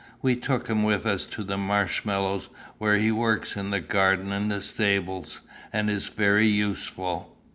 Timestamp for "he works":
2.97-3.55